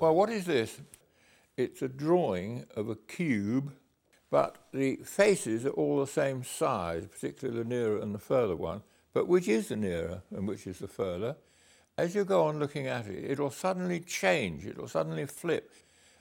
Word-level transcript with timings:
Well, 0.00 0.14
what 0.14 0.30
is 0.30 0.44
this? 0.44 0.80
It's 1.56 1.82
a 1.82 1.88
drawing 1.88 2.66
of 2.74 2.88
a 2.88 2.96
cube, 2.96 3.72
but 4.30 4.56
the 4.72 4.96
faces 4.96 5.64
are 5.64 5.70
all 5.70 6.00
the 6.00 6.06
same 6.06 6.42
size, 6.42 7.06
particularly 7.06 7.62
the 7.62 7.68
nearer 7.68 7.98
and 7.98 8.14
the 8.14 8.18
further 8.18 8.56
one. 8.56 8.82
But 9.12 9.28
which 9.28 9.46
is 9.46 9.68
the 9.68 9.76
nearer 9.76 10.22
and 10.34 10.48
which 10.48 10.66
is 10.66 10.80
the 10.80 10.88
further? 10.88 11.36
As 11.96 12.14
you 12.14 12.24
go 12.24 12.44
on 12.44 12.58
looking 12.58 12.88
at 12.88 13.06
it, 13.06 13.30
it'll 13.30 13.52
suddenly 13.52 14.00
change, 14.00 14.66
it'll 14.66 14.88
suddenly 14.88 15.26
flip. 15.26 15.72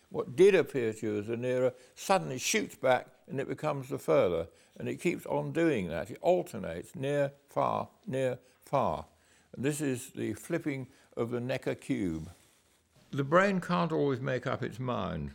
What 0.10 0.36
did 0.36 0.54
appear 0.54 0.94
to 0.94 1.06
you 1.06 1.20
as 1.20 1.28
the 1.28 1.38
nearer 1.38 1.74
suddenly 1.96 2.38
shoots 2.38 2.76
back 2.76 3.08
and 3.28 3.40
it 3.40 3.48
becomes 3.48 3.90
the 3.90 3.98
further. 3.98 4.48
And 4.78 4.88
it 4.88 5.02
keeps 5.02 5.26
on 5.26 5.52
doing 5.52 5.88
that. 5.90 6.12
It 6.12 6.20
alternates 6.22 6.96
near, 6.96 7.32
far, 7.50 7.88
near, 8.06 8.38
far. 8.66 9.06
And 9.56 9.66
this 9.66 9.82
is 9.82 10.12
the 10.12 10.34
flipping 10.34 10.88
of 11.18 11.32
the 11.32 11.40
Necker 11.40 11.76
cube. 11.76 12.30
The 13.14 13.24
brain 13.24 13.62
can't 13.62 13.92
always 13.92 14.20
make 14.20 14.48
up 14.48 14.64
its 14.64 14.80
mind. 14.80 15.34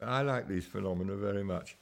I 0.00 0.22
like 0.22 0.46
these 0.46 0.64
phenomena 0.64 1.16
very 1.16 1.42
much. 1.42 1.76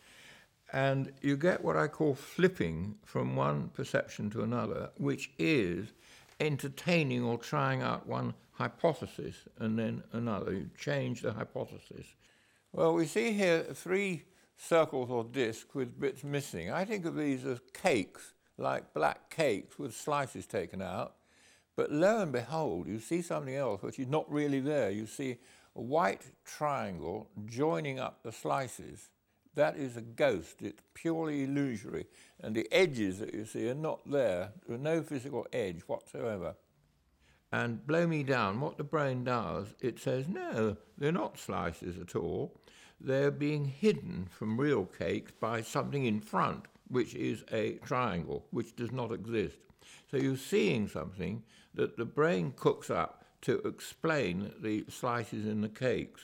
And 0.72 1.12
you 1.20 1.36
get 1.36 1.62
what 1.62 1.76
I 1.76 1.86
call 1.86 2.14
flipping 2.14 2.94
from 3.04 3.36
one 3.36 3.68
perception 3.74 4.30
to 4.30 4.42
another, 4.42 4.88
which 4.96 5.32
is 5.38 5.92
entertaining 6.40 7.22
or 7.22 7.36
trying 7.36 7.82
out 7.82 8.06
one 8.06 8.32
hypothesis 8.52 9.36
and 9.58 9.78
then 9.78 10.02
another. 10.12 10.54
You 10.54 10.70
change 10.78 11.20
the 11.20 11.34
hypothesis. 11.34 12.06
Well, 12.72 12.94
we 12.94 13.04
see 13.04 13.32
here 13.32 13.64
three 13.74 14.24
circles 14.56 15.10
or 15.10 15.24
discs 15.24 15.74
with 15.74 16.00
bits 16.00 16.24
missing. 16.24 16.72
I 16.72 16.86
think 16.86 17.04
of 17.04 17.16
these 17.16 17.44
as 17.44 17.60
cakes, 17.74 18.32
like 18.56 18.94
black 18.94 19.28
cakes 19.28 19.78
with 19.78 19.94
slices 19.94 20.46
taken 20.46 20.80
out. 20.80 21.16
But 21.76 21.90
lo 21.90 22.20
and 22.20 22.32
behold, 22.32 22.86
you 22.86 23.00
see 23.00 23.22
something 23.22 23.54
else 23.54 23.82
which 23.82 23.98
is 23.98 24.06
not 24.06 24.30
really 24.30 24.60
there. 24.60 24.90
You 24.90 25.06
see 25.06 25.38
a 25.76 25.80
white 25.80 26.22
triangle 26.44 27.28
joining 27.46 27.98
up 27.98 28.22
the 28.22 28.32
slices. 28.32 29.10
That 29.54 29.76
is 29.76 29.96
a 29.96 30.00
ghost. 30.00 30.62
It's 30.62 30.82
purely 30.94 31.44
illusory. 31.44 32.06
And 32.40 32.54
the 32.54 32.68
edges 32.72 33.18
that 33.18 33.34
you 33.34 33.44
see 33.44 33.68
are 33.68 33.74
not 33.74 34.00
there. 34.10 34.52
There 34.66 34.76
are 34.76 34.80
no 34.80 35.02
physical 35.02 35.46
edge 35.52 35.82
whatsoever. 35.82 36.56
And 37.52 37.86
blow 37.86 38.06
me 38.06 38.24
down, 38.24 38.60
what 38.60 38.78
the 38.78 38.84
brain 38.84 39.22
does, 39.22 39.74
it 39.80 40.00
says, 40.00 40.26
no, 40.28 40.76
they're 40.98 41.12
not 41.12 41.38
slices 41.38 41.96
at 41.98 42.16
all. 42.16 42.60
They're 43.00 43.30
being 43.30 43.66
hidden 43.66 44.26
from 44.28 44.60
real 44.60 44.86
cakes 44.86 45.30
by 45.38 45.62
something 45.62 46.04
in 46.04 46.20
front, 46.20 46.64
which 46.88 47.14
is 47.14 47.44
a 47.52 47.72
triangle, 47.84 48.46
which 48.50 48.76
does 48.76 48.92
not 48.92 49.12
exist. 49.12 49.56
So 50.10 50.16
you're 50.16 50.36
seeing 50.36 50.88
something 50.88 51.42
that 51.74 51.96
the 51.96 52.04
brain 52.04 52.52
cooks 52.56 52.90
up 52.90 53.24
to 53.42 53.58
explain 53.58 54.52
the 54.60 54.84
slices 54.88 55.46
in 55.46 55.60
the 55.60 55.68
cakes. 55.68 56.22